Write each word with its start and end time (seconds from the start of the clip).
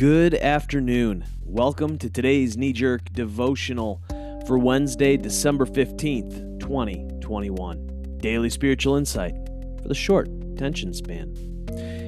Good 0.00 0.34
afternoon. 0.34 1.26
Welcome 1.44 1.98
to 1.98 2.08
today's 2.08 2.56
knee 2.56 2.72
jerk 2.72 3.12
devotional 3.12 4.00
for 4.46 4.56
Wednesday, 4.56 5.18
December 5.18 5.66
15th, 5.66 6.58
2021. 6.58 8.16
Daily 8.16 8.48
spiritual 8.48 8.96
insight 8.96 9.34
for 9.82 9.88
the 9.88 9.94
short 9.94 10.28
attention 10.54 10.94
span. 10.94 11.34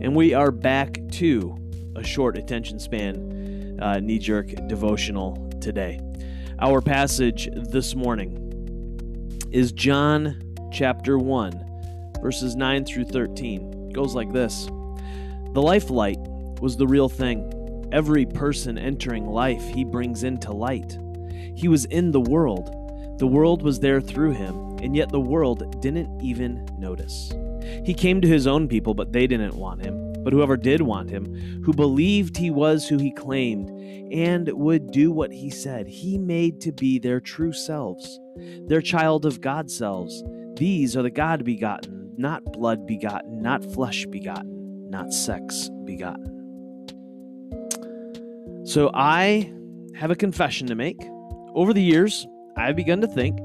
And 0.00 0.16
we 0.16 0.32
are 0.32 0.50
back 0.50 0.98
to 1.12 1.58
a 1.94 2.02
short 2.02 2.38
attention 2.38 2.78
span 2.78 3.78
uh, 3.82 4.00
knee 4.00 4.18
jerk 4.18 4.46
devotional 4.66 5.36
today. 5.60 6.00
Our 6.60 6.80
passage 6.80 7.50
this 7.54 7.94
morning 7.94 9.42
is 9.52 9.72
John 9.72 10.40
chapter 10.72 11.18
1, 11.18 12.14
verses 12.22 12.56
9 12.56 12.86
through 12.86 13.04
13. 13.04 13.90
It 13.90 13.92
goes 13.92 14.14
like 14.14 14.32
this 14.32 14.68
The 15.52 15.60
life 15.62 15.90
light 15.90 16.20
was 16.62 16.78
the 16.78 16.86
real 16.86 17.10
thing. 17.10 17.60
Every 17.94 18.26
person 18.26 18.76
entering 18.76 19.24
life 19.24 19.62
he 19.68 19.84
brings 19.84 20.24
into 20.24 20.50
light. 20.50 20.98
He 21.54 21.68
was 21.68 21.84
in 21.84 22.10
the 22.10 22.20
world. 22.20 22.66
The 23.20 23.26
world 23.28 23.62
was 23.62 23.78
there 23.78 24.00
through 24.00 24.32
him, 24.32 24.78
and 24.82 24.96
yet 24.96 25.10
the 25.10 25.20
world 25.20 25.80
didn't 25.80 26.20
even 26.20 26.66
notice. 26.76 27.32
He 27.84 27.94
came 27.94 28.20
to 28.20 28.26
his 28.26 28.48
own 28.48 28.66
people, 28.66 28.94
but 28.94 29.12
they 29.12 29.28
didn't 29.28 29.54
want 29.54 29.84
him. 29.84 30.12
But 30.24 30.32
whoever 30.32 30.56
did 30.56 30.82
want 30.82 31.08
him, 31.08 31.62
who 31.64 31.72
believed 31.72 32.36
he 32.36 32.50
was 32.50 32.88
who 32.88 32.98
he 32.98 33.12
claimed, 33.12 33.70
and 34.12 34.48
would 34.48 34.90
do 34.90 35.12
what 35.12 35.30
he 35.30 35.48
said, 35.48 35.86
he 35.86 36.18
made 36.18 36.60
to 36.62 36.72
be 36.72 36.98
their 36.98 37.20
true 37.20 37.52
selves, 37.52 38.18
their 38.66 38.82
child 38.82 39.24
of 39.24 39.40
God 39.40 39.70
selves. 39.70 40.20
These 40.56 40.96
are 40.96 41.02
the 41.02 41.10
God 41.10 41.44
begotten, 41.44 42.12
not 42.16 42.42
blood 42.42 42.88
begotten, 42.88 43.40
not 43.40 43.64
flesh 43.72 44.04
begotten, 44.06 44.90
not 44.90 45.12
sex 45.12 45.70
begotten. 45.84 46.43
So 48.64 48.90
I 48.94 49.52
have 49.94 50.10
a 50.10 50.16
confession 50.16 50.66
to 50.68 50.74
make. 50.74 50.98
Over 51.54 51.74
the 51.74 51.82
years, 51.82 52.26
I've 52.56 52.76
begun 52.76 53.02
to 53.02 53.06
think 53.06 53.38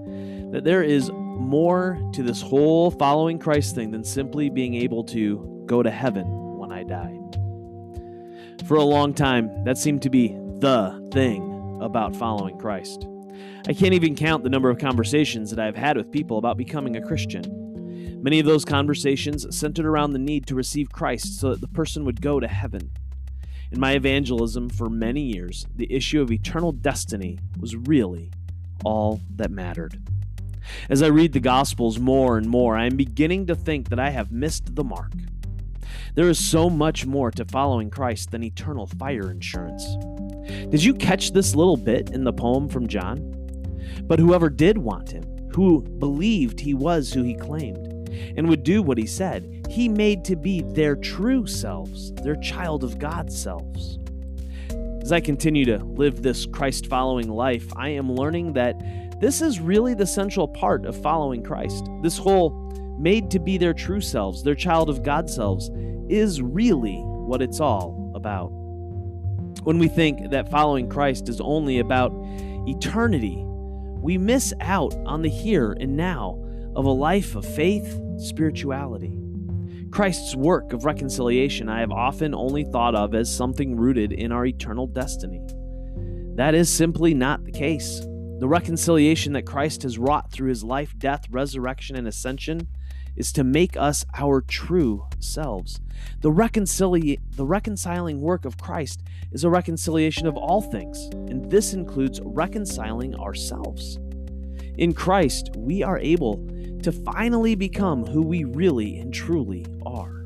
that 0.54 0.64
there 0.64 0.82
is 0.82 1.12
more 1.14 2.00
to 2.14 2.24
this 2.24 2.42
whole 2.42 2.90
following 2.92 3.38
Christ 3.38 3.76
thing 3.76 3.92
than 3.92 4.04
simply 4.04 4.50
being 4.50 4.76
able 4.76 5.04
to 5.06 5.64
go 5.66 5.84
to 5.84 5.92
heaven 5.92 6.26
when 6.58 6.72
I 6.72 6.84
die. 6.84 7.20
For 8.66 8.78
a 8.78 8.84
long 8.84 9.14
time, 9.14 9.64
that 9.66 9.78
seemed 9.78 10.02
to 10.04 10.10
be 10.10 10.30
the 10.60 11.10
thing 11.12 11.80
about 11.82 12.16
following 12.16 12.58
Christ. 12.58 13.06
I 13.68 13.74
can't 13.74 13.94
even 13.94 14.16
count 14.16 14.44
the 14.44 14.50
number 14.50 14.70
of 14.70 14.78
conversations 14.78 15.50
that 15.50 15.60
I've 15.60 15.76
had 15.76 15.98
with 15.98 16.12
people 16.12 16.38
about 16.38 16.58
becoming 16.58 16.96
a 16.96 17.02
Christian. 17.02 18.22
Many 18.24 18.40
of 18.40 18.46
those 18.46 18.64
conversations 18.64 19.46
centered 19.58 19.86
around 19.86 20.12
the 20.12 20.20
need 20.20 20.48
to 20.48 20.56
receive 20.56 20.92
Christ 20.92 21.40
so 21.40 21.50
that 21.50 21.62
the 21.62 21.68
person 21.68 22.06
would 22.06 22.22
go 22.22 22.40
to 22.40 22.48
heaven. 22.48 22.92
In 23.72 23.80
my 23.80 23.92
evangelism 23.92 24.70
for 24.70 24.90
many 24.90 25.22
years, 25.22 25.68
the 25.76 25.92
issue 25.94 26.22
of 26.22 26.32
eternal 26.32 26.72
destiny 26.72 27.38
was 27.60 27.76
really 27.76 28.32
all 28.84 29.22
that 29.36 29.52
mattered. 29.52 30.02
As 30.90 31.04
I 31.04 31.08
read 31.08 31.34
the 31.34 31.40
Gospels 31.40 32.00
more 32.00 32.38
and 32.38 32.50
more, 32.50 32.76
I 32.76 32.86
am 32.86 32.96
beginning 32.96 33.46
to 33.48 33.56
think 33.56 33.90
that 33.90 34.00
I 34.00 34.10
have 34.10 34.32
missed 34.32 34.76
the 34.76 34.84
mark. 34.84 35.12
There 36.16 36.30
is 36.30 36.40
so 36.40 36.70
much 36.70 37.06
more 37.06 37.30
to 37.32 37.46
following 37.46 37.92
Christ 37.92 38.32
than 38.32 38.44
eternal 38.44 38.88
fire 38.88 39.30
insurance. 39.30 39.86
Did 40.70 40.84
you 40.84 40.96
catch 40.96 41.32
this 41.32 41.56
little 41.56 41.78
bit 41.78 42.10
in 42.10 42.24
the 42.24 42.34
poem 42.34 42.70
from 42.70 42.88
John? 42.88 43.36
But 44.04 44.20
whoever 44.20 44.50
did 44.50 44.80
want 44.80 45.12
him, 45.12 45.24
who 45.54 45.84
believed 45.84 46.60
he 46.60 46.74
was 46.74 47.14
who 47.14 47.22
he 47.22 47.36
claimed, 47.36 47.99
and 48.38 48.48
would 48.50 48.64
do 48.64 48.82
what 48.82 48.98
he 48.98 49.06
said, 49.06 49.66
he 49.70 49.88
made 49.88 50.24
to 50.26 50.36
be 50.36 50.62
their 50.62 50.96
true 50.96 51.46
selves, 51.46 52.12
their 52.24 52.36
child 52.38 52.84
of 52.84 53.00
God 53.00 53.32
selves. 53.32 54.00
As 55.02 55.12
I 55.12 55.20
continue 55.20 55.66
to 55.66 55.84
live 55.84 56.22
this 56.22 56.46
Christ 56.46 56.88
following 56.88 57.30
life, 57.30 57.68
I 57.76 57.90
am 57.90 58.12
learning 58.12 58.54
that 58.54 58.80
this 59.20 59.42
is 59.42 59.60
really 59.60 59.94
the 59.94 60.06
central 60.06 60.48
part 60.48 60.86
of 60.86 61.02
following 61.02 61.44
Christ. 61.44 61.90
This 62.02 62.18
whole 62.18 62.52
made 63.00 63.32
to 63.32 63.40
be 63.40 63.58
their 63.58 63.74
true 63.74 64.02
selves, 64.02 64.44
their 64.44 64.56
child 64.56 64.90
of 64.90 65.04
God 65.04 65.30
selves, 65.30 65.70
is 66.10 66.42
really 66.42 66.98
what 66.98 67.42
it's 67.42 67.60
all 67.60 68.12
about. 68.16 68.50
When 69.64 69.78
we 69.78 69.88
think 69.88 70.32
that 70.32 70.50
following 70.50 70.90
Christ 70.90 71.28
is 71.28 71.42
only 71.42 71.80
about 71.80 72.12
eternity, 72.68 73.44
we 74.02 74.18
miss 74.18 74.54
out 74.62 74.96
on 75.06 75.22
the 75.22 75.30
here 75.30 75.76
and 75.80 75.98
now 75.98 76.42
of 76.80 76.86
a 76.86 76.90
life 76.90 77.36
of 77.36 77.44
faith, 77.44 78.00
spirituality. 78.20 79.14
Christ's 79.92 80.34
work 80.34 80.72
of 80.72 80.86
reconciliation 80.86 81.68
I 81.68 81.82
have 81.82 81.92
often 81.92 82.34
only 82.34 82.64
thought 82.64 82.96
of 82.96 83.14
as 83.14 83.30
something 83.30 83.76
rooted 83.76 84.14
in 84.14 84.32
our 84.32 84.46
eternal 84.46 84.88
destiny. 84.88 85.42
That 86.36 86.56
is 86.56 86.72
simply 86.72 87.14
not 87.14 87.44
the 87.44 87.52
case. 87.52 88.00
The 88.40 88.48
reconciliation 88.48 89.34
that 89.34 89.46
Christ 89.46 89.84
has 89.84 89.98
wrought 89.98 90.32
through 90.32 90.48
his 90.48 90.64
life, 90.64 90.98
death, 90.98 91.26
resurrection, 91.30 91.98
and 91.98 92.08
ascension 92.08 92.70
is 93.18 93.34
to 93.34 93.44
make 93.44 93.76
us 93.76 94.06
our 94.18 94.40
true 94.40 95.06
selves. 95.20 95.82
The, 96.22 96.32
reconcili- 96.32 97.20
the 97.36 97.46
reconciling 97.46 98.22
work 98.22 98.46
of 98.46 98.58
Christ 98.58 99.04
is 99.34 99.44
a 99.44 99.50
reconciliation 99.50 100.28
of 100.28 100.38
all 100.38 100.62
things, 100.62 101.10
and 101.12 101.52
this 101.52 101.74
includes 101.74 102.22
reconciling 102.24 103.16
ourselves. 103.16 104.00
In 104.78 104.94
Christ, 104.94 105.50
we 105.58 105.84
are 105.84 106.00
able 106.00 106.38
to 106.84 106.92
finally 106.92 107.56
become 107.56 108.06
who 108.06 108.22
we 108.22 108.44
really 108.44 109.00
and 109.00 109.14
truly 109.14 109.66
are. 109.86 110.26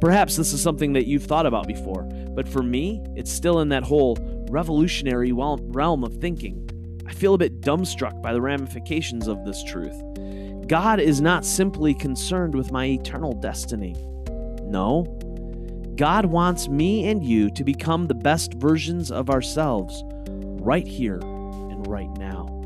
Perhaps 0.00 0.36
this 0.36 0.52
is 0.52 0.62
something 0.62 0.92
that 0.94 1.06
you've 1.06 1.24
thought 1.24 1.46
about 1.46 1.66
before, 1.66 2.02
but 2.34 2.48
for 2.48 2.62
me, 2.62 3.04
it's 3.14 3.30
still 3.30 3.60
in 3.60 3.68
that 3.68 3.84
whole 3.84 4.16
revolutionary 4.50 5.32
realm 5.32 6.04
of 6.04 6.14
thinking. 6.16 6.68
I 7.06 7.12
feel 7.12 7.34
a 7.34 7.38
bit 7.38 7.60
dumbstruck 7.60 8.22
by 8.22 8.32
the 8.32 8.40
ramifications 8.40 9.28
of 9.28 9.44
this 9.44 9.62
truth. 9.64 10.00
God 10.66 11.00
is 11.00 11.20
not 11.20 11.44
simply 11.44 11.94
concerned 11.94 12.54
with 12.54 12.72
my 12.72 12.86
eternal 12.86 13.32
destiny. 13.32 13.94
No, 14.62 15.04
God 15.96 16.26
wants 16.26 16.68
me 16.68 17.08
and 17.08 17.22
you 17.22 17.50
to 17.50 17.64
become 17.64 18.06
the 18.06 18.14
best 18.14 18.54
versions 18.54 19.10
of 19.10 19.28
ourselves 19.28 20.02
right 20.26 20.86
here 20.86 21.20
and 21.20 21.86
right 21.86 22.10
now. 22.18 22.61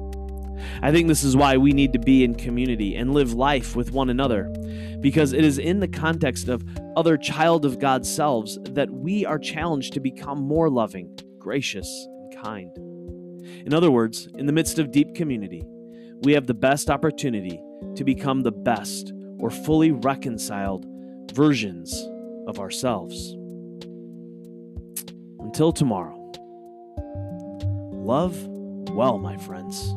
I 0.82 0.92
think 0.92 1.08
this 1.08 1.24
is 1.24 1.36
why 1.36 1.56
we 1.56 1.72
need 1.72 1.92
to 1.92 1.98
be 1.98 2.24
in 2.24 2.34
community 2.34 2.96
and 2.96 3.12
live 3.12 3.32
life 3.32 3.76
with 3.76 3.92
one 3.92 4.10
another, 4.10 4.52
because 5.00 5.32
it 5.32 5.44
is 5.44 5.58
in 5.58 5.80
the 5.80 5.88
context 5.88 6.48
of 6.48 6.64
other 6.96 7.16
child 7.16 7.64
of 7.64 7.78
God 7.78 8.06
selves 8.06 8.58
that 8.70 8.90
we 8.90 9.24
are 9.24 9.38
challenged 9.38 9.92
to 9.94 10.00
become 10.00 10.40
more 10.40 10.70
loving, 10.70 11.18
gracious, 11.38 11.88
and 12.08 12.42
kind. 12.42 12.70
In 13.66 13.74
other 13.74 13.90
words, 13.90 14.28
in 14.34 14.46
the 14.46 14.52
midst 14.52 14.78
of 14.78 14.92
deep 14.92 15.14
community, 15.14 15.64
we 16.22 16.32
have 16.32 16.46
the 16.46 16.54
best 16.54 16.90
opportunity 16.90 17.60
to 17.94 18.04
become 18.04 18.42
the 18.42 18.52
best 18.52 19.12
or 19.38 19.50
fully 19.50 19.92
reconciled 19.92 20.86
versions 21.32 21.92
of 22.46 22.58
ourselves. 22.58 23.32
Until 25.40 25.72
tomorrow, 25.72 26.16
love 27.92 28.36
well, 28.96 29.18
my 29.18 29.36
friends. 29.36 29.94